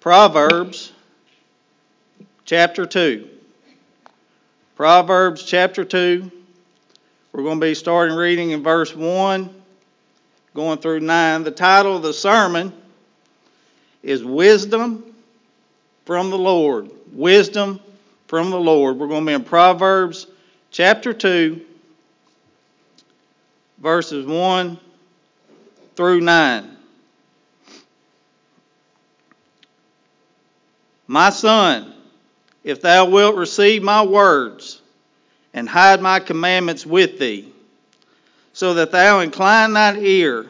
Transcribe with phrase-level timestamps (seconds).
[0.00, 0.92] Proverbs
[2.44, 3.28] chapter 2.
[4.76, 6.30] Proverbs chapter 2.
[7.32, 9.52] We're going to be starting reading in verse 1,
[10.54, 11.42] going through 9.
[11.42, 12.72] The title of the sermon
[14.02, 15.04] is Wisdom
[16.04, 16.90] from the Lord.
[17.12, 17.80] Wisdom
[18.28, 18.98] from the Lord.
[18.98, 20.28] We're going to be in Proverbs
[20.70, 21.60] chapter 2,
[23.78, 24.78] verses 1
[25.96, 26.77] through 9.
[31.10, 31.94] My son,
[32.62, 34.82] if thou wilt receive my words
[35.54, 37.50] and hide my commandments with thee,
[38.52, 40.46] so that thou incline thine ear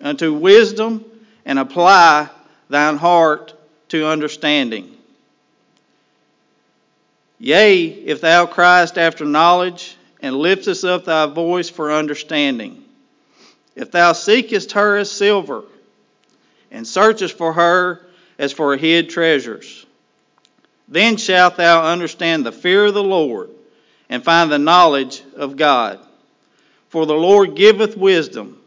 [0.00, 1.04] unto wisdom
[1.44, 2.28] and apply
[2.68, 3.54] thine heart
[3.88, 4.96] to understanding.
[7.38, 12.84] Yea, if thou criest after knowledge and liftest up thy voice for understanding,
[13.74, 15.64] if thou seekest her as silver
[16.70, 18.06] and searchest for her
[18.38, 19.85] as for hid treasures,
[20.88, 23.50] then shalt thou understand the fear of the Lord
[24.08, 25.98] and find the knowledge of God.
[26.88, 28.60] For the Lord giveth wisdom.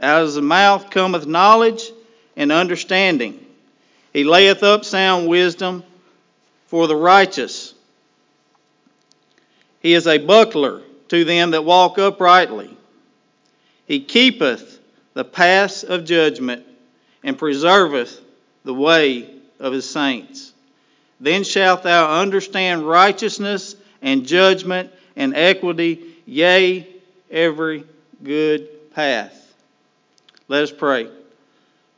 [0.00, 1.90] Out of his mouth cometh knowledge
[2.36, 3.44] and understanding.
[4.12, 5.84] He layeth up sound wisdom
[6.66, 7.74] for the righteous.
[9.80, 12.74] He is a buckler to them that walk uprightly.
[13.86, 14.80] He keepeth
[15.14, 16.66] the paths of judgment
[17.22, 18.20] and preserveth
[18.64, 19.30] the way
[19.60, 20.52] of his saints.
[21.20, 26.86] Then shalt thou understand righteousness and judgment and equity, yea,
[27.30, 27.84] every
[28.22, 29.54] good path.
[30.48, 31.08] Let us pray.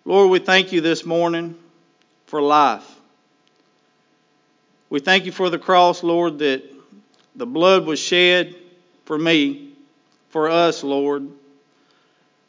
[0.04, 1.56] Lord, we thank you this morning
[2.26, 2.88] for life.
[4.90, 6.62] We thank you for the cross, Lord, that
[7.36, 8.54] the blood was shed
[9.04, 9.72] for me,
[10.30, 11.28] for us, Lord.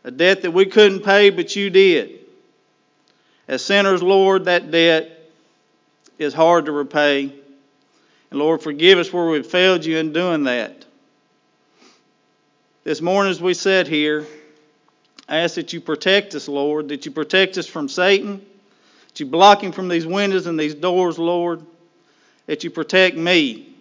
[0.04, 2.20] A debt that we couldn't pay, but you did.
[3.48, 5.19] As sinners, Lord, that debt
[6.20, 7.34] is hard to repay.
[8.30, 10.86] And Lord, forgive us where we've failed you in doing that.
[12.84, 14.28] This morning, as we sit here,
[15.28, 18.46] I ask that you protect us, Lord, that you protect us from Satan,
[19.08, 21.66] that you block him from these windows and these doors, Lord,
[22.46, 23.74] that you protect me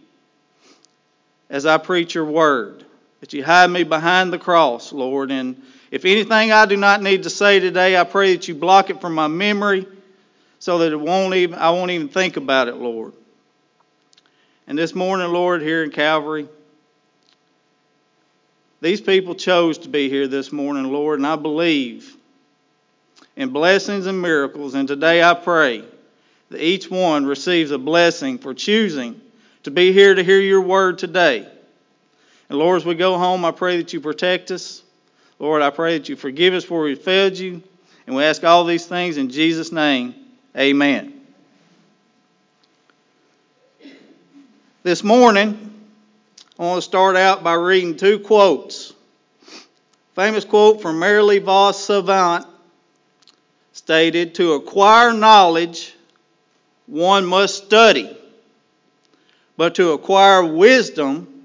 [1.50, 2.84] as I preach your word,
[3.20, 5.30] that you hide me behind the cross, Lord.
[5.30, 5.60] And
[5.90, 9.00] if anything I do not need to say today, I pray that you block it
[9.00, 9.86] from my memory
[10.58, 13.12] so that it won't even, I won't even think about it, Lord.
[14.66, 16.48] And this morning, Lord, here in Calvary,
[18.80, 22.16] these people chose to be here this morning, Lord, and I believe
[23.36, 24.74] in blessings and miracles.
[24.74, 25.84] And today I pray
[26.50, 29.20] that each one receives a blessing for choosing
[29.64, 31.48] to be here to hear your word today.
[32.48, 34.82] And Lord, as we go home, I pray that you protect us.
[35.38, 37.62] Lord, I pray that you forgive us where we failed you.
[38.06, 40.14] And we ask all these things in Jesus' name.
[40.56, 41.12] Amen.
[44.82, 45.74] This morning,
[46.58, 48.94] I want to start out by reading two quotes.
[50.14, 52.46] Famous quote from Marilyn vos Savant
[53.72, 55.94] stated To acquire knowledge,
[56.86, 58.16] one must study,
[59.58, 61.44] but to acquire wisdom,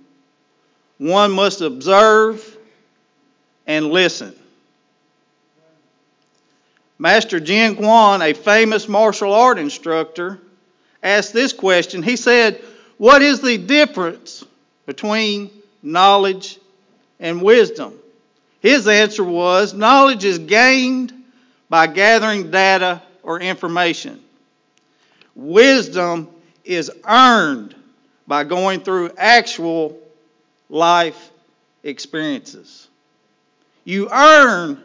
[0.97, 2.58] one must observe
[3.68, 4.34] and listen.
[6.99, 10.39] Master Jean Quan, a famous martial art instructor,
[11.01, 12.03] asked this question.
[12.03, 12.61] He said,
[12.97, 14.45] What is the difference
[14.85, 15.49] between
[15.81, 16.59] knowledge
[17.19, 17.93] and wisdom?
[18.61, 21.13] His answer was, Knowledge is gained
[21.69, 24.21] by gathering data or information.
[25.35, 26.29] Wisdom
[26.63, 27.75] is earned
[28.27, 29.97] by going through actual
[30.69, 31.31] life
[31.83, 32.87] experiences.
[33.83, 34.81] You earn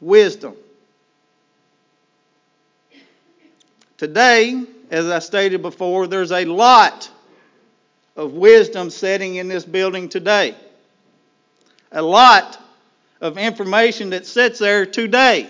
[0.00, 0.54] wisdom.
[4.04, 7.10] Today, as I stated before, there's a lot
[8.16, 10.54] of wisdom sitting in this building today.
[11.90, 12.60] A lot
[13.22, 15.48] of information that sits there today.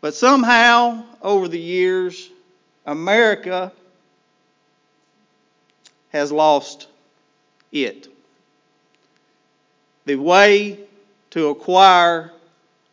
[0.00, 2.28] But somehow, over the years,
[2.84, 3.70] America
[6.08, 6.88] has lost
[7.70, 8.08] it.
[10.06, 10.80] The way
[11.30, 12.32] to acquire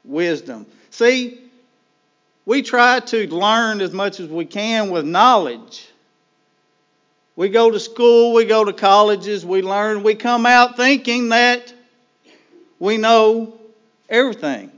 [0.05, 0.67] wisdom.
[0.91, 1.48] See,
[2.49, 5.87] we try to learn as much as we can with knowledge.
[7.35, 11.71] We go to school, we go to colleges, we learn, we come out thinking that
[12.79, 13.53] we know
[14.09, 14.71] everything.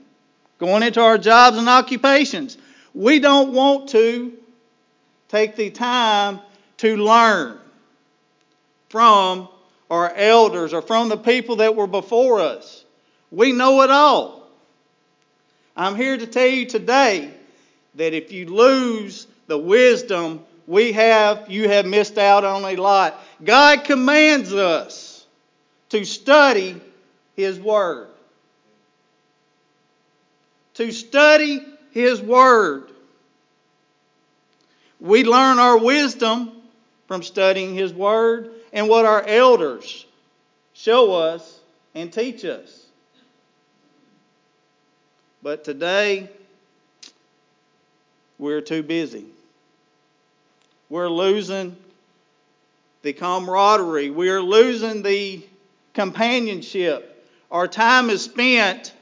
[0.60, 2.58] Going into our jobs and occupations.
[2.94, 4.34] We don't want to
[5.30, 6.42] take the time
[6.80, 7.58] to learn
[8.90, 9.48] from
[9.90, 12.84] our elders or from the people that were before us.
[13.32, 14.46] We know it all.
[15.78, 17.36] I'm here to tell you today
[17.96, 23.20] that if you lose the wisdom we have, you have missed out on a lot.
[23.44, 25.26] God commands us
[25.90, 26.80] to study
[27.36, 28.08] His Word.
[30.76, 32.90] To study His Word.
[35.00, 36.52] We learn our wisdom
[37.08, 40.06] from studying His Word and what our elders
[40.74, 41.60] show us
[41.94, 42.86] and teach us.
[45.44, 46.30] But today,
[48.42, 49.24] we're too busy.
[50.90, 51.78] We're losing
[53.04, 54.10] the camaraderie.
[54.10, 55.46] We're losing the
[55.94, 57.24] companionship.
[57.52, 58.94] Our time is spent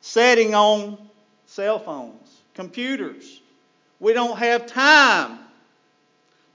[0.00, 0.98] setting on
[1.46, 3.40] cell phones, computers.
[4.00, 5.38] We don't have time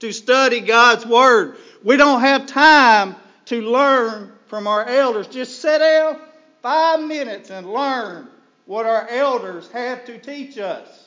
[0.00, 1.56] to study God's Word.
[1.82, 3.16] We don't have time
[3.46, 5.28] to learn from our elders.
[5.28, 6.20] Just sit down
[6.60, 8.28] five minutes and learn
[8.66, 11.03] what our elders have to teach us.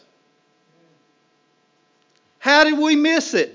[2.40, 3.54] How did we miss it?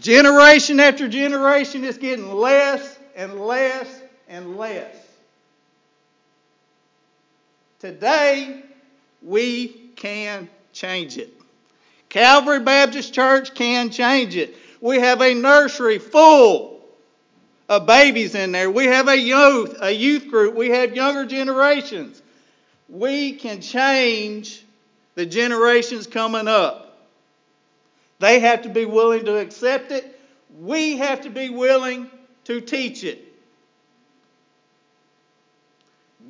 [0.00, 4.96] Generation after generation is getting less and less and less.
[7.78, 8.62] Today,
[9.22, 11.32] we can change it.
[12.08, 14.56] Calvary Baptist Church can change it.
[14.80, 16.80] We have a nursery full
[17.68, 18.70] of babies in there.
[18.70, 20.54] We have a youth, a youth group.
[20.54, 22.20] We have younger generations.
[22.88, 24.61] We can change
[25.14, 27.06] the generations coming up.
[28.18, 30.18] They have to be willing to accept it.
[30.60, 32.10] We have to be willing
[32.44, 33.32] to teach it.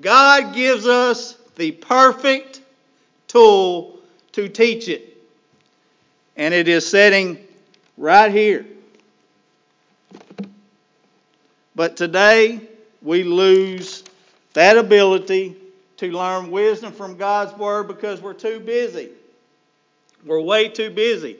[0.01, 2.61] God gives us the perfect
[3.29, 3.99] tool
[4.33, 5.17] to teach it.
[6.37, 7.39] And it is sitting
[7.97, 8.67] right here.
[11.75, 12.61] But today,
[13.03, 14.05] we lose
[14.55, 15.57] that ability
[16.03, 19.09] to learn wisdom from God's Word because we're too busy.
[20.27, 21.37] We're way too busy.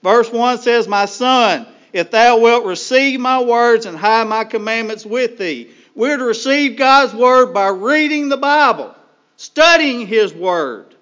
[0.00, 5.04] Verse 1 says, My son, if thou wilt receive my words and hide my commandments
[5.04, 5.72] with thee.
[5.96, 8.94] We're to receive God's Word by reading the Bible,
[9.36, 10.94] studying His Word,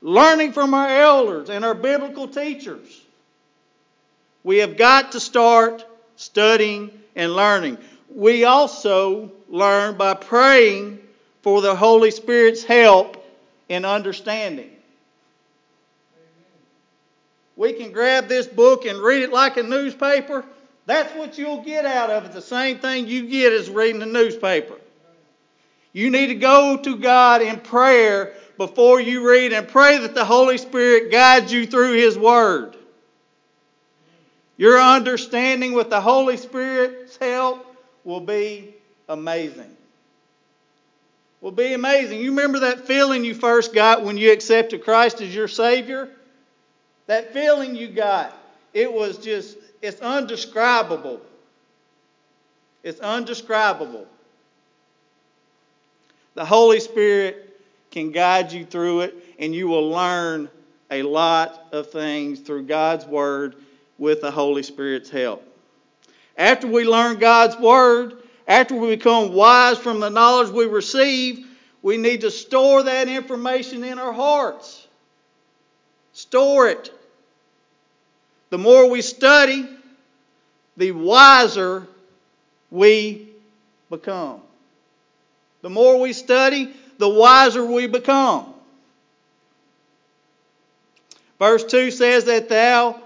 [0.00, 3.02] learning from our elders and our biblical teachers.
[4.44, 5.84] We have got to start
[6.14, 7.78] studying and learning.
[8.08, 11.00] We also learn by praying
[11.48, 13.24] for the Holy Spirit's help
[13.70, 14.68] in understanding.
[17.56, 20.44] We can grab this book and read it like a newspaper.
[20.84, 22.32] That's what you'll get out of it.
[22.32, 24.74] The same thing you get is reading a newspaper.
[25.94, 30.26] You need to go to God in prayer before you read and pray that the
[30.26, 32.76] Holy Spirit guides you through His Word.
[34.58, 37.74] Your understanding with the Holy Spirit's help
[38.04, 38.74] will be
[39.08, 39.77] amazing
[41.40, 42.20] will be amazing.
[42.20, 46.08] You remember that feeling you first got when you accepted Christ as your Savior?
[47.06, 48.36] That feeling you got,
[48.74, 51.20] it was just, it's undescribable.
[52.82, 54.06] It's undescribable.
[56.34, 57.60] The Holy Spirit
[57.90, 60.48] can guide you through it, and you will learn
[60.90, 63.56] a lot of things through God's Word
[63.98, 65.44] with the Holy Spirit's help.
[66.36, 71.46] After we learn God's Word, after we become wise from the knowledge we receive,
[71.82, 74.86] we need to store that information in our hearts.
[76.14, 76.90] Store it.
[78.48, 79.68] The more we study,
[80.78, 81.86] the wiser
[82.70, 83.28] we
[83.90, 84.40] become.
[85.60, 88.54] The more we study, the wiser we become.
[91.38, 93.00] Verse 2 says that thou,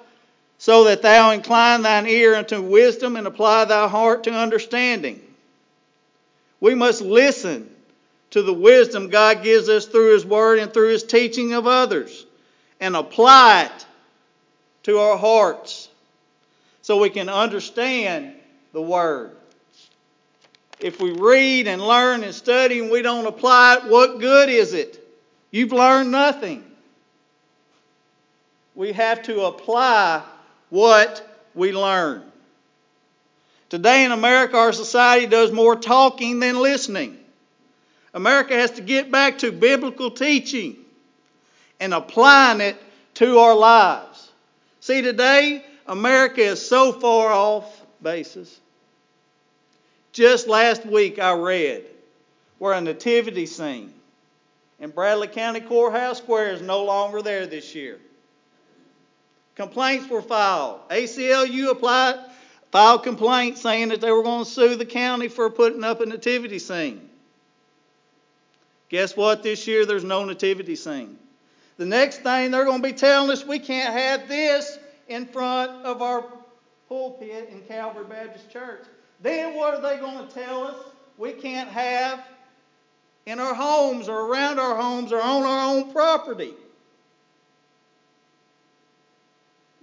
[0.58, 5.20] so that thou incline thine ear unto wisdom and apply thy heart to understanding.
[6.62, 7.69] We must listen
[8.31, 12.25] to the wisdom God gives us through His Word and through His teaching of others
[12.78, 13.87] and apply it
[14.85, 15.88] to our hearts
[16.81, 18.37] so we can understand
[18.73, 19.33] the Word.
[20.78, 24.73] If we read and learn and study and we don't apply it, what good is
[24.73, 25.04] it?
[25.50, 26.62] You've learned nothing.
[28.76, 30.23] We have to apply
[30.71, 31.26] what
[31.57, 32.31] we learn.
[33.73, 37.17] Today in America, our society does more talking than listening.
[38.12, 40.76] America has to get back to biblical teaching
[41.81, 42.76] and applying it
[43.14, 44.31] to our lives.
[44.81, 48.61] See, today, America is so far off basis.
[50.12, 51.87] Just last week, I read
[52.59, 53.91] where a nativity scene
[54.81, 57.99] in Bradley County Courthouse Square is no longer there this year.
[59.55, 60.87] Complaints were filed.
[60.91, 62.31] ACLU applied
[62.73, 66.07] filed complaints saying that they were going to sue the county for putting up a
[66.07, 67.09] nativity scene.
[68.88, 69.43] Guess what?
[69.43, 71.19] This year there's no nativity scene.
[71.76, 75.71] The next thing they're going to be telling us we can't have this in front
[75.85, 76.25] of our
[76.88, 78.85] pulpit in Calvary Baptist Church.
[79.21, 80.76] Then what are they going to tell us
[81.19, 82.25] we can't have
[83.26, 86.55] in our homes or around our homes or on our own property?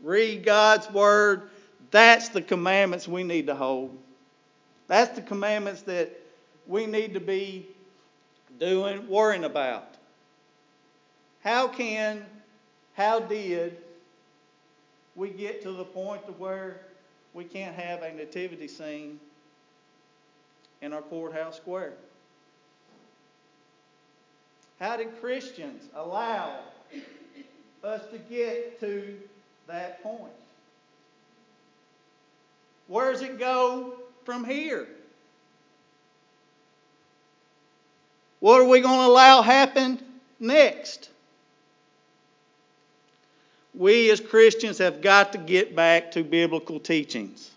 [0.01, 1.49] Read God's Word.
[1.91, 3.97] That's the commandments we need to hold.
[4.87, 6.11] That's the commandments that
[6.67, 7.67] we need to be
[8.59, 9.95] doing, worrying about.
[11.43, 12.25] How can,
[12.93, 13.77] how did
[15.15, 16.81] we get to the point to where
[17.33, 19.19] we can't have a nativity scene
[20.81, 21.93] in our courthouse square?
[24.79, 26.59] How did Christians allow
[27.83, 29.17] us to get to
[29.67, 30.31] that point?
[32.89, 33.93] Where does it go
[34.25, 34.87] from here?
[38.39, 40.01] What are we going to allow happen
[40.39, 41.09] next?
[43.75, 47.51] We as Christians have got to get back to biblical teachings.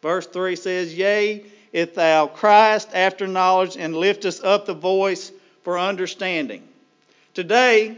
[0.00, 5.32] Verse 3 says, Yea, if thou criest after knowledge and liftest up the voice
[5.64, 6.62] for understanding.
[7.34, 7.96] Today,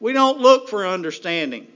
[0.00, 1.66] we don't look for understanding.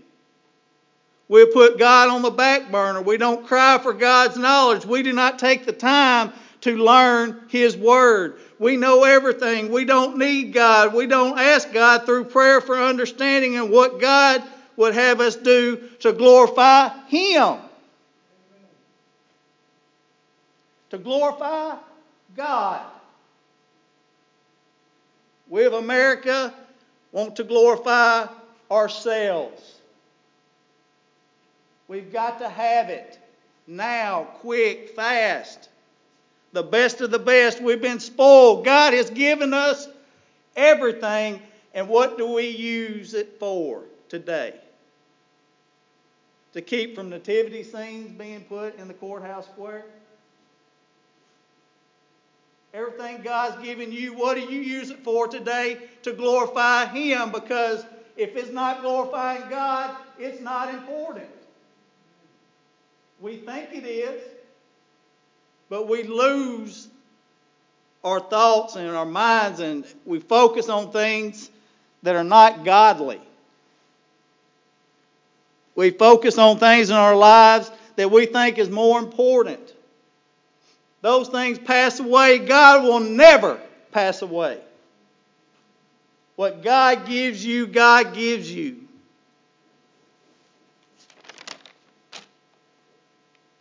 [1.29, 3.01] We put God on the back burner.
[3.01, 4.85] We don't cry for God's knowledge.
[4.85, 8.39] We do not take the time to learn His Word.
[8.59, 9.73] We know everything.
[9.73, 10.95] We don't need God.
[10.95, 14.43] We don't ask God through prayer for understanding and what God
[14.77, 17.59] would have us do to glorify Him.
[20.91, 21.77] To glorify
[22.37, 22.83] God.
[25.49, 26.53] We of America
[27.13, 28.27] want to glorify
[28.71, 29.74] ourselves.
[31.95, 33.21] We've got to have it
[33.69, 35.69] now, quick, fast.
[36.53, 37.63] The best of the best.
[37.63, 38.65] We've been spoiled.
[38.65, 39.87] God has given us
[40.57, 41.41] everything,
[41.73, 44.57] and what do we use it for today?
[46.55, 49.85] To keep from nativity scenes being put in the courthouse square?
[52.73, 55.79] Everything God's given you, what do you use it for today?
[56.03, 57.87] To glorify Him, because
[58.17, 61.29] if it's not glorifying God, it's not important.
[63.21, 64.23] We think it is,
[65.69, 66.89] but we lose
[68.03, 71.51] our thoughts and our minds and we focus on things
[72.03, 73.21] that are not godly.
[75.75, 79.73] We focus on things in our lives that we think is more important.
[81.01, 82.39] Those things pass away.
[82.39, 84.61] God will never pass away.
[86.37, 88.84] What God gives you, God gives you.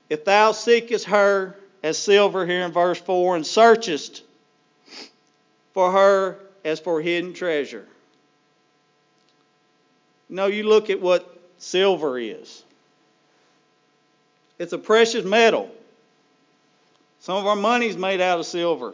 [0.10, 4.24] If thou seekest her as silver here in verse 4 and searchest
[5.74, 7.88] for her as for hidden treasure.
[10.30, 12.64] Know, you look at what silver is.
[14.58, 15.70] It's a precious metal.
[17.20, 18.94] Some of our money is made out of silver.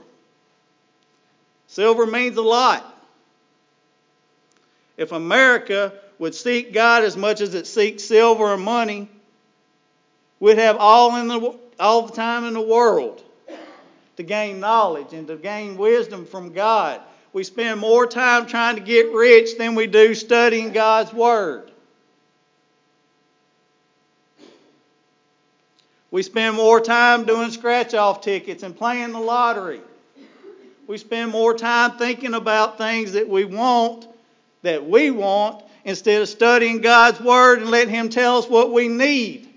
[1.68, 2.86] Silver means a lot.
[4.98, 9.08] If America would seek God as much as it seeks silver and money,
[10.39, 13.24] We'd have all, in the, all the time in the world
[14.17, 17.01] to gain knowledge and to gain wisdom from God.
[17.31, 21.72] We spend more time trying to get rich than we do studying God's Word.
[26.12, 29.81] We spend more time doing scratch off tickets and playing the lottery.
[30.88, 34.08] We spend more time thinking about things that we want,
[34.63, 38.88] that we want, instead of studying God's Word and letting Him tell us what we
[38.88, 39.49] need.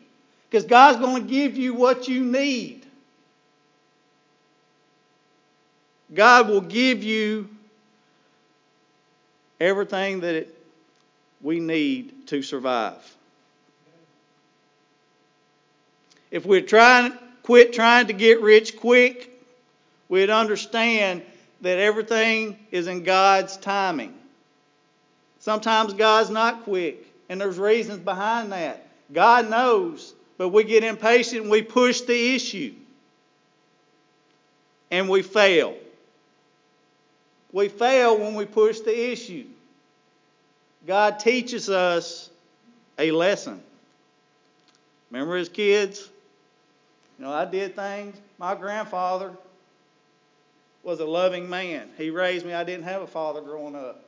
[0.52, 2.84] Because God's going to give you what you need.
[6.12, 7.48] God will give you
[9.58, 10.54] everything that it,
[11.40, 13.16] we need to survive.
[16.30, 19.30] If we're trying, quit trying to get rich quick,
[20.10, 21.22] we'd understand
[21.62, 24.12] that everything is in God's timing.
[25.38, 28.86] Sometimes God's not quick, and there's reasons behind that.
[29.14, 32.74] God knows but we get impatient and we push the issue.
[34.90, 35.76] And we fail.
[37.52, 39.46] We fail when we push the issue.
[40.86, 42.30] God teaches us
[42.98, 43.62] a lesson.
[45.10, 46.08] Remember as kids?
[47.18, 48.16] You know, I did things.
[48.38, 49.32] My grandfather
[50.82, 51.88] was a loving man.
[51.96, 52.52] He raised me.
[52.52, 54.02] I didn't have a father growing up.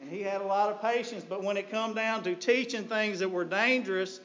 [0.00, 3.20] And he had a lot of patience, but when it come down to teaching things
[3.20, 4.20] that were dangerous,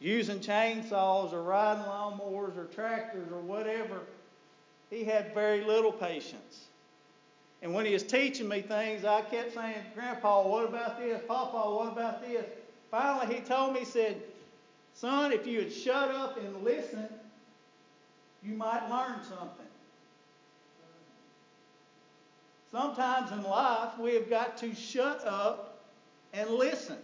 [0.00, 4.00] using chainsaws or riding lawnmowers or tractors or whatever,
[4.90, 6.66] he had very little patience.
[7.60, 11.20] And when he was teaching me things, I kept saying, Grandpa, what about this?
[11.26, 12.44] Papa, what about this?
[12.90, 14.22] Finally, he told me, he said,
[14.94, 17.06] Son, if you would shut up and listen,
[18.42, 19.66] you might learn something.
[22.70, 25.80] Sometimes in life, we have got to shut up
[26.32, 26.98] and listen.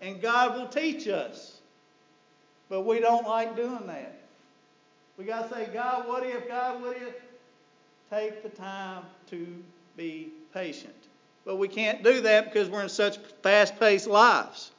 [0.00, 1.60] And God will teach us.
[2.68, 4.20] But we don't like doing that.
[5.18, 7.14] We got to say, God, what if, God, what if?
[8.10, 9.46] Take the time to
[9.96, 10.94] be patient.
[11.44, 14.70] But we can't do that because we're in such fast paced lives.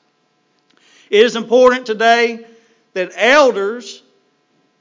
[1.10, 2.46] It is important today
[2.94, 4.01] that elders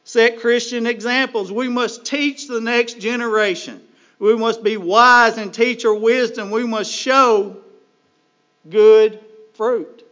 [0.05, 1.53] set Christian examples.
[1.53, 3.83] We must teach the next generation.
[4.25, 6.51] We must be wise and teach our wisdom.
[6.51, 7.59] We must show
[8.71, 9.21] good
[9.53, 10.03] fruit.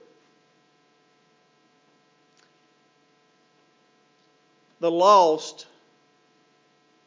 [4.80, 5.66] The lost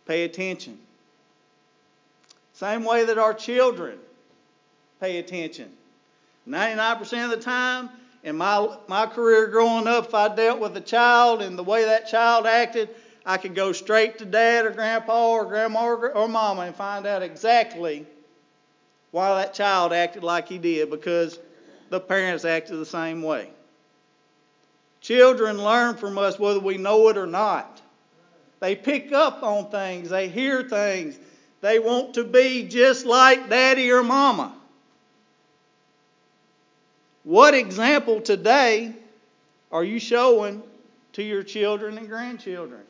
[0.08, 0.80] pay attention.
[2.54, 4.00] Same way that our children
[5.00, 5.72] pay attention.
[6.48, 7.92] 99% of the time,
[8.24, 11.86] in my, my career growing up, if I dealt with a child and the way
[11.86, 12.90] that child acted,
[13.26, 17.08] I could go straight to dad or grandpa or grandma or, or mama and find
[17.08, 18.06] out exactly
[19.12, 21.40] why that child acted like he did because
[21.90, 23.50] the parents acted the same way.
[25.02, 27.82] Children learn from us whether we know it or not.
[28.60, 31.20] They pick up on things, they hear things,
[31.62, 34.54] they want to be just like daddy or mama.
[37.24, 38.94] What example today
[39.72, 40.62] are you showing
[41.14, 42.82] to your children and grandchildren?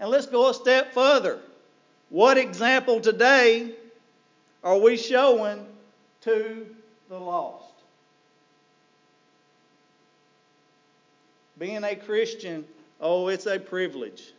[0.00, 1.38] And let's go a step further.
[2.08, 3.74] What example today
[4.64, 5.66] are we showing
[6.22, 6.66] to
[7.10, 7.66] the lost?
[11.58, 12.64] Being a Christian,
[12.98, 14.32] oh, it's a privilege.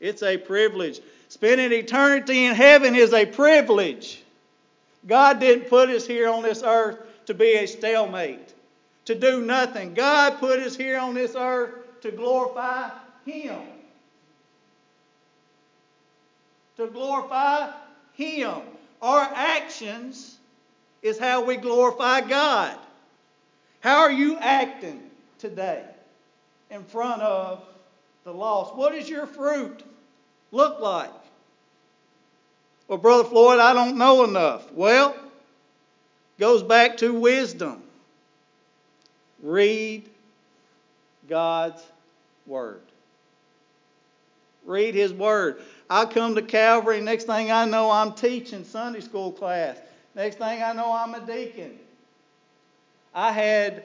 [0.00, 1.00] It's a privilege.
[1.28, 4.24] Spending eternity in heaven is a privilege.
[5.06, 8.52] God didn't put us here on this earth to be a stalemate,
[9.04, 9.94] to do nothing.
[9.94, 12.90] God put us here on this earth to glorify
[13.30, 13.60] Him.
[16.76, 17.70] To glorify
[18.14, 18.60] Him.
[19.02, 20.36] Our actions
[21.02, 22.76] is how we glorify God.
[23.80, 25.00] How are you acting
[25.38, 25.84] today
[26.70, 27.64] in front of
[28.24, 28.74] the lost?
[28.76, 29.82] What does your fruit
[30.52, 31.10] look like?
[32.88, 34.70] Well, Brother Floyd, I don't know enough.
[34.72, 35.14] Well,
[36.38, 37.82] goes back to wisdom.
[39.42, 40.08] Read
[41.28, 41.82] God's
[42.46, 42.82] Word.
[44.70, 45.60] Read His Word.
[45.90, 49.76] I come to Calvary, next thing I know, I'm teaching Sunday school class.
[50.14, 51.78] Next thing I know, I'm a deacon.
[53.12, 53.82] I had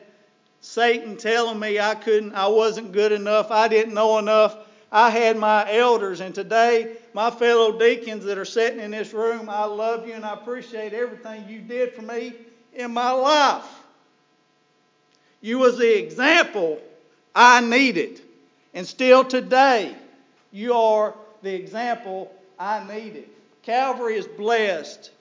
[0.61, 4.55] Satan telling me I couldn't, I wasn't good enough, I didn't know enough.
[4.91, 9.49] I had my elders, and today, my fellow deacons that are sitting in this room,
[9.49, 12.33] I love you and I appreciate everything you did for me
[12.73, 13.65] in my life.
[15.41, 16.79] You was the example
[17.33, 18.21] I needed.
[18.73, 19.95] And still today,
[20.51, 23.29] you are the example I needed.
[23.63, 25.11] Calvary is blessed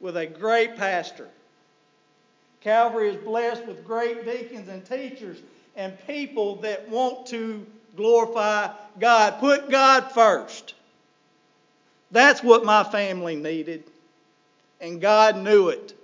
[0.00, 1.28] with a great pastor.
[2.60, 5.38] Calvary is blessed with great deacons and teachers
[5.76, 7.64] and people that want to
[7.96, 9.38] glorify God.
[9.38, 10.74] Put God first.
[12.10, 13.84] That's what my family needed,
[14.80, 15.94] and God knew it.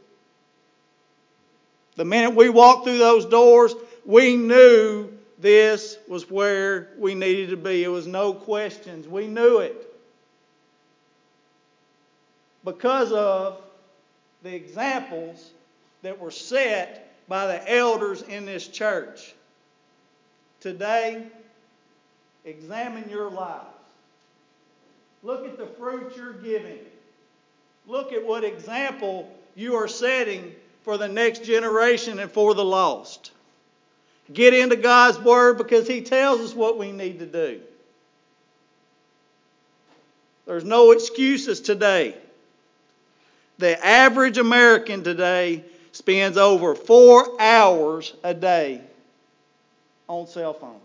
[1.97, 5.12] The minute we walked through those doors, we knew
[5.43, 7.83] this was where we needed to be.
[7.85, 9.09] It was no questions.
[9.09, 9.89] We knew it.
[12.65, 13.61] Because of
[14.43, 15.51] the examples
[16.03, 19.35] that were set by the elders in this church.
[20.61, 21.27] Today,
[22.45, 23.67] examine your lives.
[25.25, 26.79] Look at the fruit you're giving.
[27.87, 33.33] Look at what example you are setting for the next generation and for the lost.
[34.31, 37.61] Get into God's Word because He tells us what we need to do.
[40.47, 42.17] There's no excuses today.
[43.59, 48.81] The average American today spends over four hours a day
[50.09, 50.81] on cell phones.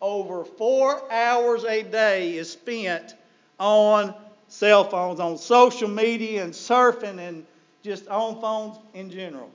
[0.00, 3.14] Over four hours a day is spent
[3.58, 4.14] on
[4.48, 7.46] cell phones, on social media and surfing and
[7.82, 9.50] just on phones in general.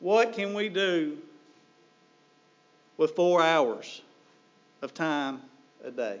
[0.00, 1.18] What can we do
[2.96, 4.00] with four hours
[4.82, 5.42] of time
[5.84, 6.20] a day?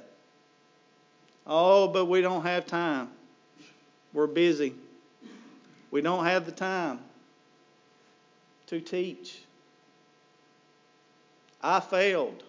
[1.46, 3.08] Oh, but we don't have time.
[4.12, 4.74] We're busy.
[5.90, 7.00] We don't have the time
[8.66, 9.42] to teach.
[11.62, 12.42] I failed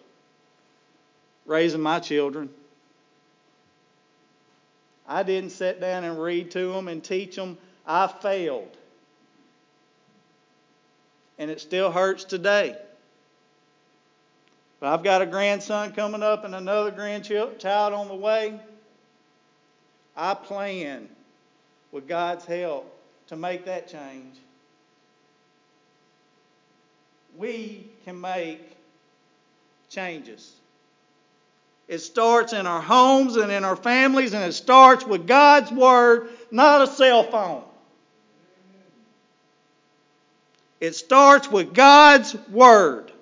[1.46, 2.50] raising my children.
[5.08, 7.58] I didn't sit down and read to them and teach them.
[7.86, 8.76] I failed.
[11.38, 12.76] And it still hurts today.
[14.80, 18.58] But I've got a grandson coming up and another grandchild on the way.
[20.16, 21.08] I plan,
[21.90, 22.92] with God's help,
[23.28, 24.36] to make that change.
[27.36, 28.76] We can make
[29.88, 30.52] changes.
[31.88, 36.28] It starts in our homes and in our families, and it starts with God's Word,
[36.50, 37.62] not a cell phone.
[40.82, 43.12] It starts with God's Word.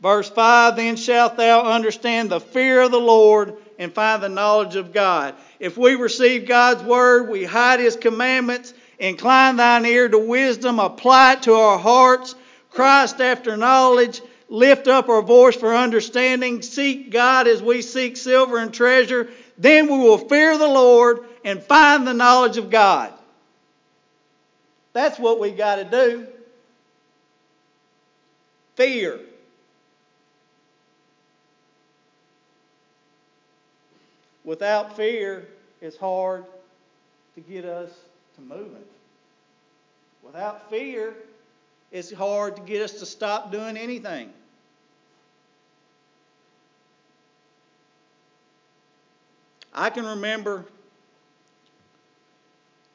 [0.00, 4.76] Verse 5 Then shalt thou understand the fear of the Lord and find the knowledge
[4.76, 5.34] of God.
[5.58, 11.32] If we receive God's word, we hide his commandments, incline thine ear to wisdom, apply
[11.32, 12.36] it to our hearts,
[12.70, 18.58] Christ after knowledge, lift up our voice for understanding, seek God as we seek silver
[18.58, 23.12] and treasure, then we will fear the Lord and find the knowledge of God.
[24.92, 26.26] That's what we got to do.
[28.76, 29.20] Fear.
[34.44, 35.46] Without fear,
[35.80, 36.44] it's hard
[37.34, 37.90] to get us
[38.36, 38.84] to moving.
[40.22, 41.14] Without fear,
[41.92, 44.32] it's hard to get us to stop doing anything.
[49.72, 50.66] I can remember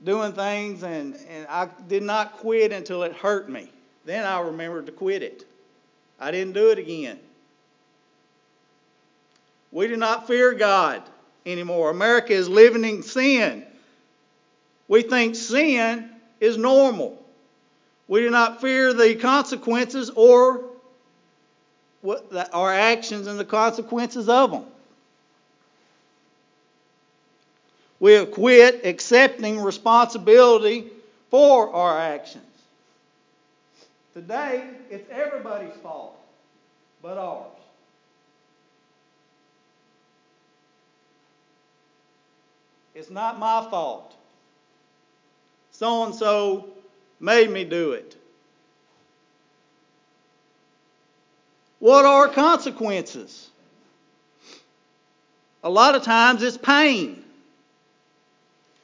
[0.03, 3.69] doing things and, and I did not quit until it hurt me.
[4.05, 5.45] Then I remembered to quit it.
[6.19, 7.19] I didn't do it again.
[9.71, 11.01] We do not fear God
[11.45, 11.89] anymore.
[11.89, 13.65] America is living in sin.
[14.87, 17.19] We think sin is normal.
[18.07, 20.65] We do not fear the consequences or
[22.01, 24.65] what, our actions and the consequences of them.
[28.03, 30.91] We have quit accepting responsibility
[31.29, 32.43] for our actions.
[34.13, 36.19] Today, it's everybody's fault
[37.01, 37.45] but ours.
[42.93, 44.13] It's not my fault.
[45.71, 46.67] So and so
[47.21, 48.17] made me do it.
[51.79, 53.49] What are consequences?
[55.63, 57.23] A lot of times it's pain.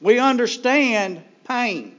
[0.02, 1.96] We understand pain.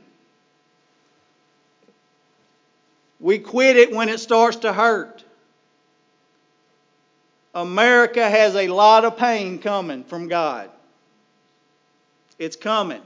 [3.18, 5.24] We quit it when it starts to hurt.
[7.54, 10.70] America has a lot of pain coming from God.
[12.38, 13.02] It's coming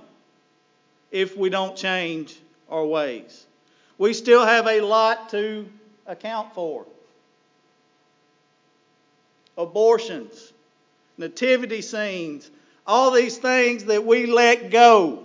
[1.11, 3.47] if we don't change our ways.
[3.99, 5.69] We still have a lot to
[6.07, 6.87] account for.
[9.57, 10.53] Abortions,
[11.17, 12.51] nativity scenes,
[12.87, 15.25] all these things that we let go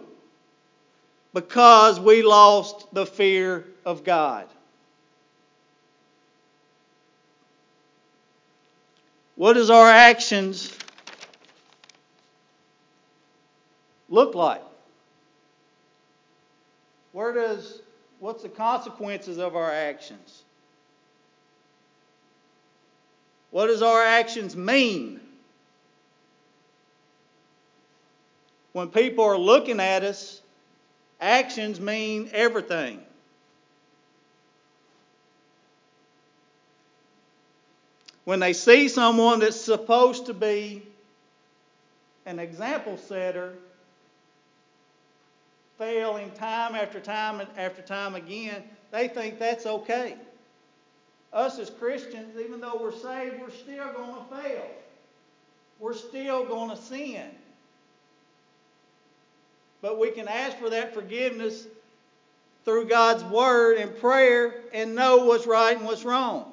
[1.34, 4.48] because we lost the fear of God.
[9.36, 10.76] What does our actions
[14.10, 14.62] look like?
[17.14, 17.82] Where does
[18.20, 20.44] what's the consequences of our actions?
[23.52, 25.22] What does our actions mean?
[28.74, 30.42] When people are looking at us,
[31.20, 33.02] actions mean everything.
[38.26, 40.84] When they see someone that's supposed to be
[42.28, 43.56] an example setter,
[45.80, 50.16] failing time after time after time again, they think that's okay.
[51.34, 54.68] Us as Christians, even though we're saved, we're still going to fail.
[55.80, 57.30] We're still going to sin.
[59.82, 61.66] But we can ask for that forgiveness
[62.66, 66.52] through God's Word and prayer and know what's right and what's wrong.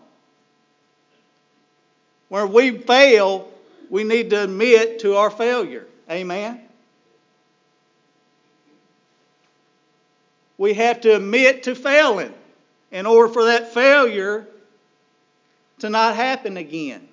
[2.29, 3.49] Where we fail,
[3.91, 5.87] we need to admit to our failure.
[6.11, 6.67] Amen?
[10.59, 12.33] we have to admit to failing
[12.91, 14.47] in order for that failure
[15.81, 17.07] to not happen again.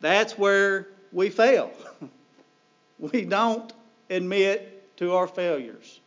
[0.00, 1.70] That's where we fail.
[2.98, 3.72] we don't
[4.08, 6.00] admit to our failures.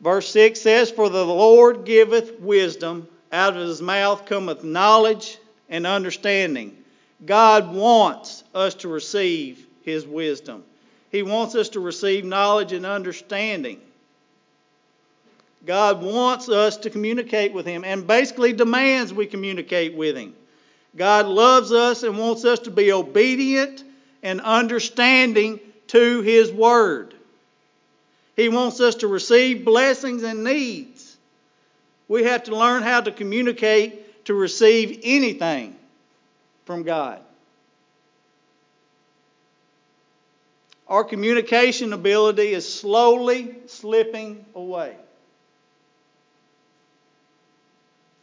[0.00, 5.86] Verse 6 says, For the Lord giveth wisdom, out of his mouth cometh knowledge and
[5.86, 6.76] understanding.
[7.24, 10.64] God wants us to receive His wisdom.
[11.10, 13.80] He wants us to receive knowledge and understanding.
[15.66, 20.34] God wants us to communicate with Him and basically demands we communicate with Him.
[20.96, 23.84] God loves us and wants us to be obedient
[24.22, 27.14] and understanding to His Word.
[28.36, 31.16] He wants us to receive blessings and needs.
[32.08, 35.76] We have to learn how to communicate to receive anything
[36.64, 37.20] from God.
[40.88, 44.96] Our communication ability is slowly slipping away.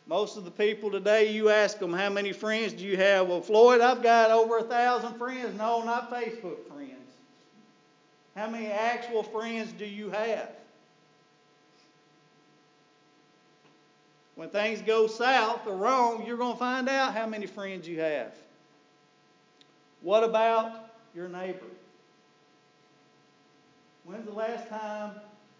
[0.07, 3.27] Most of the people today, you ask them, how many friends do you have?
[3.27, 5.57] Well, Floyd, I've got over a thousand friends.
[5.57, 6.93] No, not Facebook friends.
[8.33, 10.49] How many actual friends do you have?
[14.35, 17.99] When things go south or wrong, you're going to find out how many friends you
[17.99, 18.33] have.
[20.01, 20.71] What about
[21.13, 21.65] your neighbor?
[24.05, 25.11] When's the last time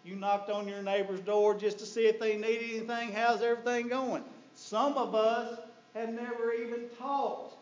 [0.06, 3.12] you knocked on your neighbor's door just to see if they need anything?
[3.12, 4.24] How's everything going?
[4.58, 5.60] Some of us
[5.94, 7.56] have never even talked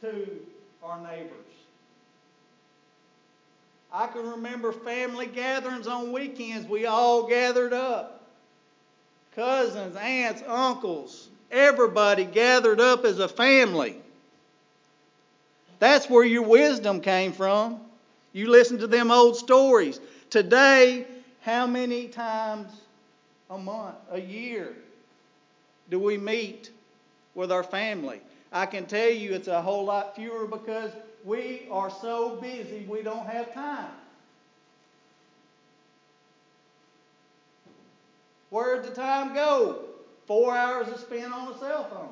[0.00, 0.26] to
[0.82, 1.34] our neighbors.
[3.92, 6.66] I can remember family gatherings on weekends.
[6.68, 8.24] We all gathered up.
[9.34, 13.96] Cousins, aunts, uncles, everybody gathered up as a family.
[15.80, 17.80] That's where your wisdom came from.
[18.32, 19.98] You listen to them old stories.
[20.30, 21.04] Today,
[21.40, 22.70] how many times
[23.50, 24.76] a month, a year,
[25.90, 26.70] do we meet
[27.34, 28.20] with our family?
[28.52, 30.92] I can tell you it's a whole lot fewer because
[31.24, 33.90] we are so busy we don't have time.
[38.50, 39.84] Where'd the time go?
[40.26, 42.08] Four hours is spent on a cell phone.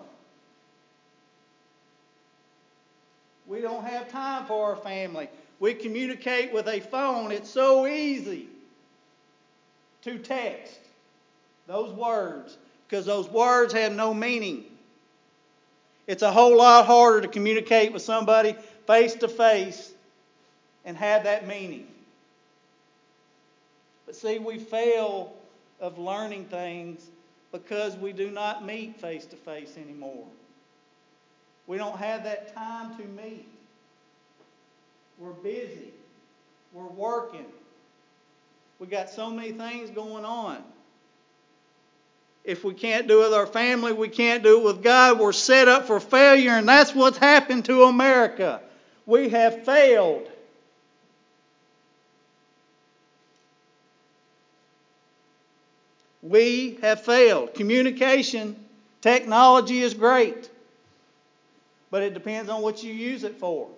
[3.47, 5.29] We don't have time for our family.
[5.59, 7.33] We communicate with a phone.
[7.33, 8.47] It's so easy
[10.03, 10.79] to text
[11.67, 12.57] those words
[12.89, 14.65] because those words have no meaning.
[16.07, 19.93] It's a whole lot harder to communicate with somebody face to face
[20.87, 21.87] and have that meaning.
[24.07, 25.35] But see, we fail
[25.81, 27.07] of learning things
[27.53, 30.27] because we do not meet face to face anymore.
[31.67, 33.47] We don't have that time to meet.
[35.19, 35.93] We're busy.
[36.73, 37.45] We're working.
[38.79, 40.63] We got so many things going on.
[42.49, 45.19] If we can't do it with our family, we can't do it with God.
[45.19, 48.63] We're set up for failure, and that's what's happened to America.
[49.05, 50.27] We have failed.
[56.23, 57.53] We have failed.
[57.53, 58.57] Communication,
[59.03, 60.49] technology is great,
[61.91, 63.69] but it depends on what you use it for.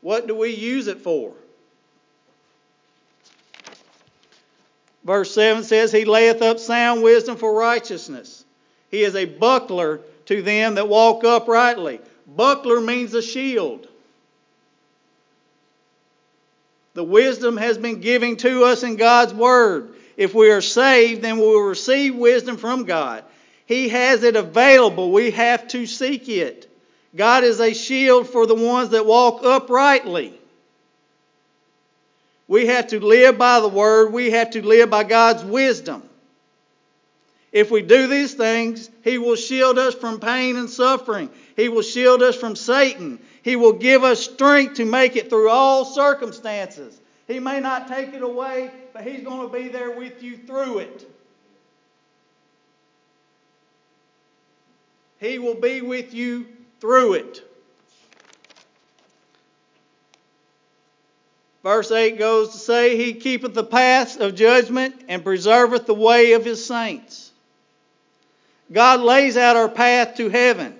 [0.00, 1.34] What do we use it for?
[5.06, 8.44] Verse 7 says, He layeth up sound wisdom for righteousness.
[8.90, 12.00] He is a buckler to them that walk uprightly.
[12.26, 13.86] Buckler means a shield.
[16.94, 19.94] The wisdom has been given to us in God's Word.
[20.16, 23.22] If we are saved, then we will receive wisdom from God.
[23.66, 25.12] He has it available.
[25.12, 26.68] We have to seek it.
[27.14, 30.36] God is a shield for the ones that walk uprightly.
[32.48, 34.12] We have to live by the Word.
[34.12, 36.02] We have to live by God's wisdom.
[37.52, 41.30] If we do these things, He will shield us from pain and suffering.
[41.56, 43.18] He will shield us from Satan.
[43.42, 47.00] He will give us strength to make it through all circumstances.
[47.26, 50.78] He may not take it away, but He's going to be there with you through
[50.78, 51.10] it.
[55.18, 56.46] He will be with you
[56.80, 57.45] through it.
[61.66, 66.34] Verse 8 goes to say, He keepeth the paths of judgment and preserveth the way
[66.34, 67.32] of His saints.
[68.70, 70.76] God lays out our path to heaven.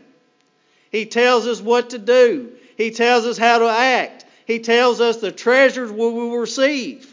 [0.92, 2.52] He tells us what to do.
[2.76, 4.26] He tells us how to act.
[4.46, 7.12] He tells us the treasures we will receive.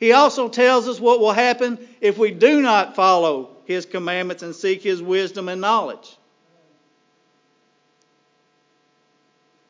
[0.00, 4.56] He also tells us what will happen if we do not follow His commandments and
[4.56, 6.16] seek His wisdom and knowledge.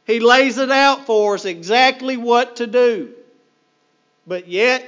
[0.06, 3.14] He lays it out for us exactly what to do.
[4.26, 4.84] But yet,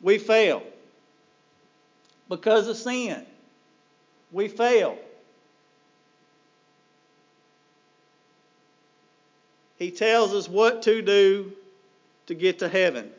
[0.00, 0.62] we fail.
[2.28, 3.24] Because of sin,
[4.30, 4.96] we fail.
[9.78, 11.52] He tells us what to do
[12.26, 13.10] to get to heaven.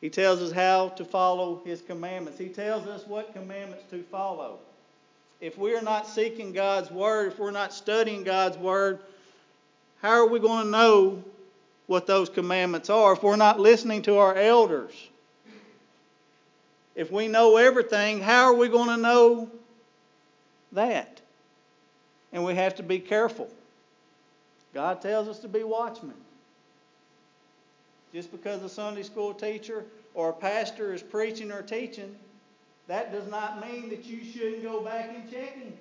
[0.00, 2.38] He tells us how to follow His commandments.
[2.38, 4.58] He tells us what commandments to follow.
[5.40, 9.00] if we are not seeking God's Word, if we're not studying God's Word,
[10.02, 11.24] how are we going to know
[11.86, 14.92] what those commandments are if we're not listening to our elders?
[16.94, 19.50] If we know everything, how are we going to know
[20.72, 21.20] that?
[22.32, 23.50] And we have to be careful.
[24.72, 26.14] God tells us to be watchmen.
[28.12, 32.16] Just because a Sunday school teacher or a pastor is preaching or teaching,
[32.88, 35.72] that does not mean that you shouldn't go back and check him.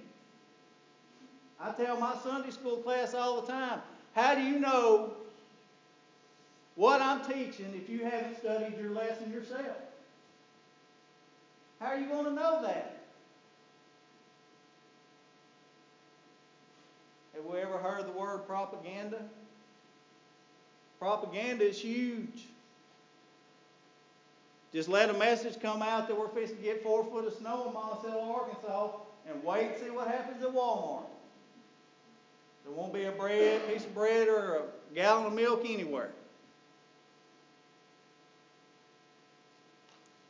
[1.59, 3.79] I tell my Sunday school class all the time
[4.13, 5.11] how do you know
[6.75, 9.77] what I'm teaching if you haven't studied your lesson yourself?
[11.79, 12.97] How are you going to know that?
[17.35, 19.19] Have we ever heard the word propaganda?
[20.99, 22.47] Propaganda is huge.
[24.73, 27.67] Just let a message come out that we're fixing to get four foot of snow
[27.67, 28.91] in Monticello, Arkansas,
[29.29, 31.03] and wait and see what happens at Walmart.
[32.65, 36.09] There won't be a bread, piece of bread or a gallon of milk anywhere.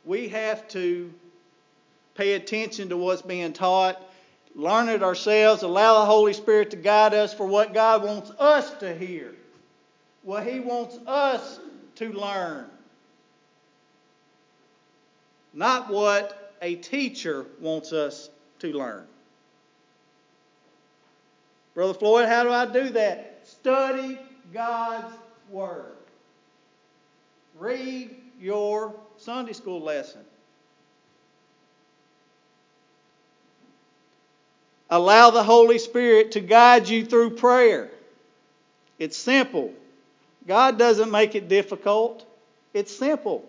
[0.06, 1.12] We have to
[2.14, 4.00] pay attention to what's being taught,
[4.54, 8.72] learn it ourselves, allow the Holy Spirit to guide us for what God wants us
[8.74, 9.34] to hear,
[10.22, 11.58] what He wants us
[11.96, 12.66] to learn,
[15.52, 19.04] not what a teacher wants us to learn.
[21.74, 23.40] Brother Floyd, how do I do that?
[23.44, 24.18] Study
[24.54, 25.14] God's
[25.50, 25.96] Word.
[27.58, 30.20] Read your Sunday school lesson.
[34.88, 37.90] Allow the Holy Spirit to guide you through prayer.
[38.98, 39.72] It's simple.
[40.46, 42.24] God doesn't make it difficult,
[42.72, 43.44] it's simple.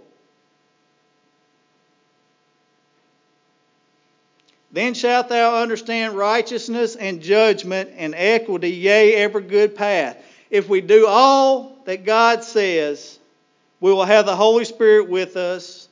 [4.72, 10.18] Then shalt thou understand righteousness and judgment and equity, yea, every good path.
[10.50, 13.17] If we do all that God says,
[13.80, 15.88] we will have the Holy Spirit with us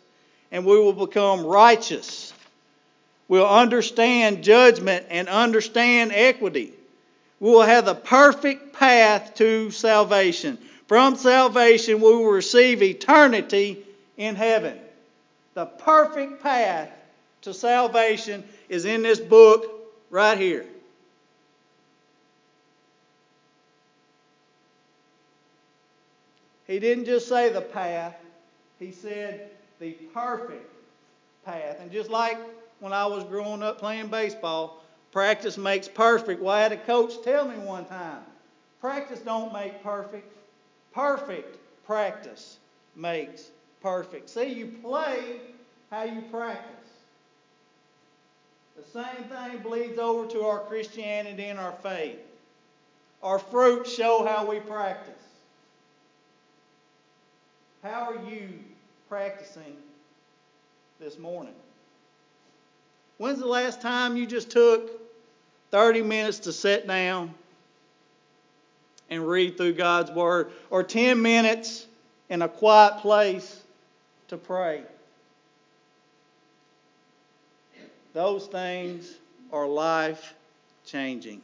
[0.52, 2.34] and we will become righteous
[3.28, 6.74] We'll understand judgment and understand equity.
[7.40, 10.58] We will have the perfect path to salvation.
[10.88, 13.84] From salvation, we will receive eternity
[14.18, 14.78] in heaven.
[15.56, 16.90] The perfect path
[17.42, 19.66] to salvation is in this book
[20.12, 20.66] right here.
[26.68, 28.16] He didn't just say the path,
[28.80, 30.72] he said the perfect
[31.46, 31.78] path.
[31.80, 32.38] And just like
[32.80, 34.82] when I was growing up playing baseball.
[35.12, 36.42] Practice makes perfect.
[36.42, 38.22] Well, I had a coach tell me one time,
[38.82, 40.32] practice don't make perfect.
[40.94, 42.58] Perfect practice
[42.96, 43.50] makes
[43.82, 44.30] perfect.
[44.30, 45.40] See, you play
[45.90, 46.72] how you practice.
[48.76, 52.20] The same thing bleeds over to our Christianity and our faith.
[53.24, 55.14] Our fruits show how we practice.
[57.86, 58.50] How are you
[59.10, 59.78] practicing
[61.00, 61.54] this morning?
[63.20, 64.90] When's the last time you just took
[65.70, 67.32] 30 minutes to sit down
[69.12, 70.52] and read through God's Word?
[70.72, 71.86] Or 10 minutes
[72.28, 73.62] in a quiet place
[74.30, 74.82] to pray?
[78.14, 79.14] Those things
[79.54, 80.34] are life
[80.88, 81.40] changing.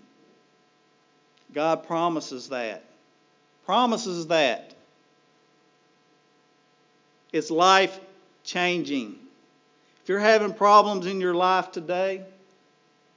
[1.53, 2.83] God promises that.
[3.63, 4.73] Promises that.
[7.31, 7.99] It's life
[8.43, 9.15] changing.
[10.03, 12.23] If you're having problems in your life today,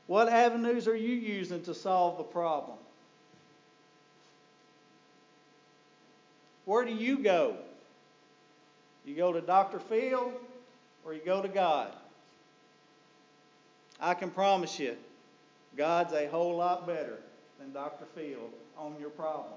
[0.07, 2.77] what avenues are you using to solve the problem?
[6.65, 7.57] Where do you go?
[9.05, 9.79] You go to Dr.
[9.79, 10.33] Phil
[11.05, 11.93] or you go to God?
[14.01, 14.97] I can promise you,
[15.77, 17.19] God's a whole lot better
[17.59, 18.05] than Dr.
[18.15, 19.55] Phil on your problem.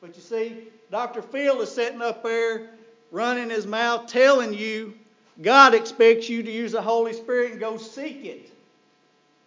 [0.00, 1.22] But you see, Dr.
[1.22, 2.70] Phil is sitting up there
[3.10, 4.94] running his mouth telling you
[5.42, 8.50] God expects you to use the Holy Spirit and go seek it.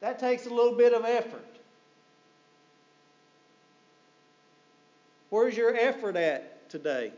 [0.02, 1.46] That takes a little bit of effort.
[5.30, 7.12] Where's your effort at today?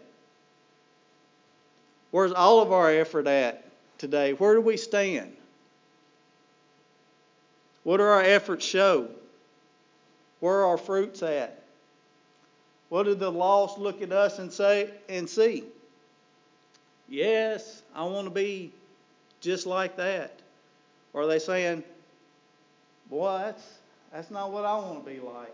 [2.11, 3.63] Where's all of our effort at
[3.97, 4.33] today?
[4.33, 5.35] Where do we stand?
[7.83, 9.07] What do our efforts show?
[10.39, 11.63] Where are our fruits at?
[12.89, 15.63] What do the lost look at us and say and see?
[17.11, 18.71] Yes, I want to be
[19.41, 20.39] just like that.
[21.11, 21.83] Or are they saying,
[23.09, 23.63] boy, that's,
[24.13, 25.53] that's not what I want to be like?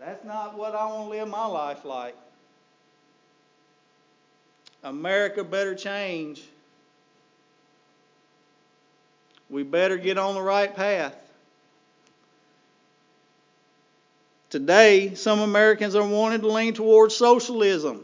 [0.00, 2.16] That's not what I want to live my life like.
[4.82, 6.42] America better change.
[9.52, 11.14] we better get on the right path.
[14.48, 18.02] Today, some Americans are wanting to lean towards socialism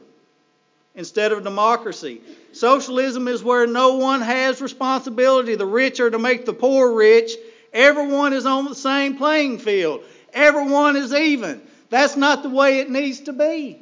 [0.99, 2.21] instead of democracy.
[2.53, 5.55] Socialism is where no one has responsibility.
[5.55, 7.31] The rich are to make the poor rich.
[7.73, 10.03] Everyone is on the same playing field.
[10.35, 11.63] Everyone is even.
[11.89, 13.81] That's not the way it needs to be.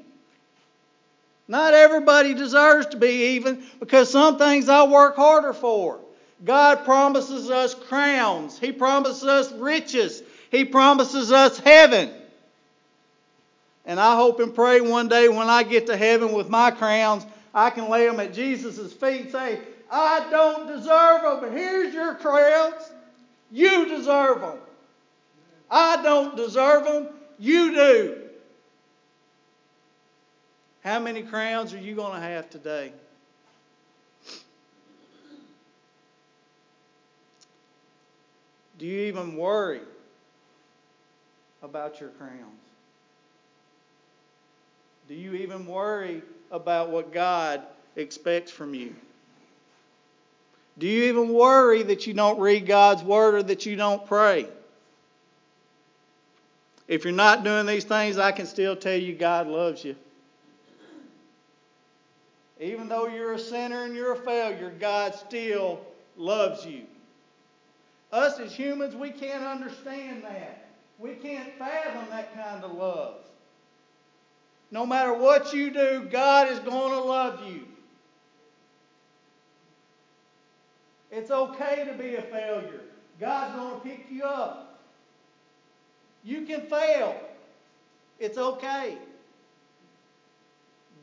[1.49, 6.01] Not everybody deserves to be even because some things I work harder for.
[6.45, 8.59] God promises us crowns.
[8.59, 10.23] He promises us riches.
[10.51, 12.11] He promises us heaven.
[13.87, 17.25] And I hope and pray one day when I get to heaven with my crowns,
[17.55, 19.61] I can lay them at Jesus' feet and say,
[19.91, 22.91] I don't deserve them, here's your crowns.
[23.53, 24.59] You deserve them.
[25.71, 27.09] I don't deserve them.
[27.39, 28.23] You do.
[30.83, 32.93] How many crowns are you going to have today?
[38.79, 39.81] Do you even worry
[41.63, 42.66] about your crowns?
[45.09, 47.63] Do you even worry about what God
[47.95, 48.95] expects from you?
[50.79, 54.47] Do you even worry that you don't read God's Word or that you don't pray?
[56.89, 59.97] If you're not doing these things, I can still tell you God loves you.
[62.61, 65.81] Even though you're a sinner and you're a failure, God still
[66.17, 66.83] loves you.
[68.13, 70.69] Us as humans, we can't understand that.
[70.99, 73.26] We can't fathom that kind of love.
[74.71, 77.63] No matter what you do, God is going to love you.
[81.11, 82.81] It's okay to be a failure.
[83.21, 84.81] God's going to pick you up.
[86.25, 87.19] You can fail.
[88.19, 88.99] It's okay.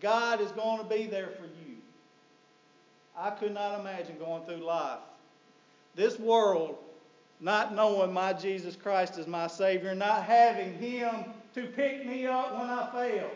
[0.02, 1.78] God is going to be there for you.
[3.18, 5.00] I could not imagine going through life.
[5.96, 6.78] This world,
[7.40, 12.54] not knowing my Jesus Christ as my Savior, not having Him to pick me up
[12.54, 13.30] when I fail.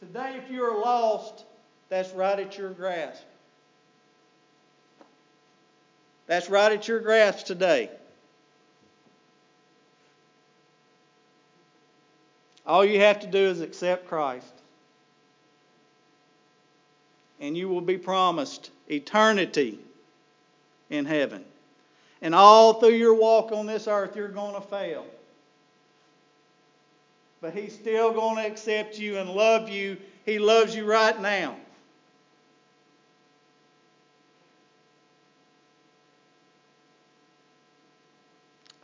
[0.00, 1.44] Today, if you're lost,
[1.88, 3.22] that's right at your grasp.
[6.26, 7.90] That's right at your grasp today.
[12.66, 14.52] All you have to do is accept Christ.
[17.40, 19.78] And you will be promised eternity
[20.90, 21.44] in heaven.
[22.20, 25.06] And all through your walk on this earth, you're going to fail
[27.40, 29.96] but He's still going to accept you and love you.
[30.26, 31.56] He loves you right now.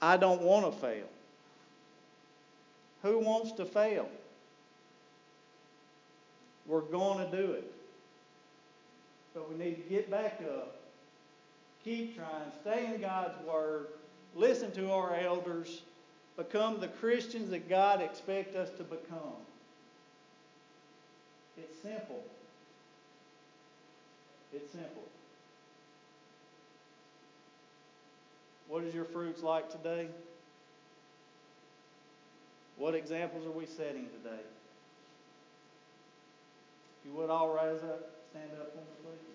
[0.00, 1.06] I don't want to fail.
[3.02, 4.08] Who wants to fail?
[6.66, 7.72] We're going to do it.
[9.34, 10.76] But we need to get back up,
[11.84, 13.88] keep trying, stay in God's Word,
[14.34, 15.82] listen to our elders
[16.36, 19.40] become the Christians that God expects us to become.
[21.56, 22.22] It's simple.
[24.52, 25.02] It's simple.
[28.68, 30.08] What is your fruits like today?
[32.76, 34.42] What examples are we setting today?
[37.00, 39.34] If you would all rise up, stand up please.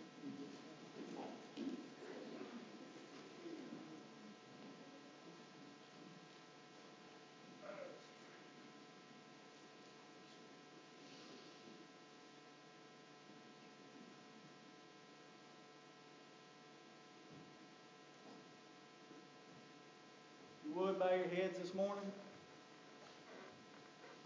[20.79, 22.11] would, bow your heads this morning.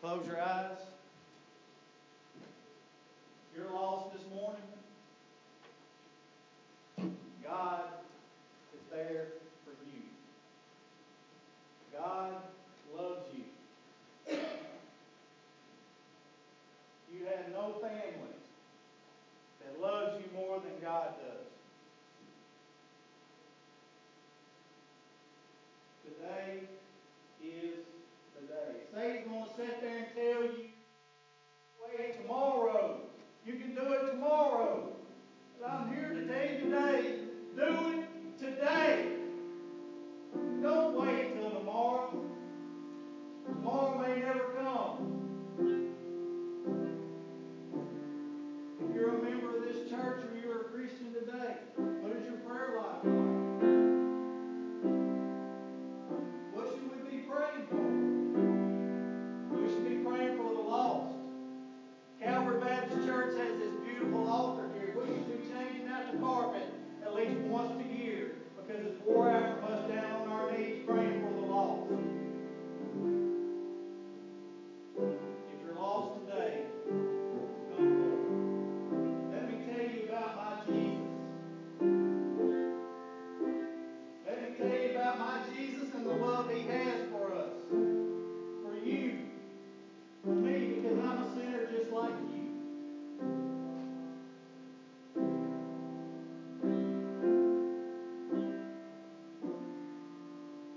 [0.02, 0.93] Close your eyes.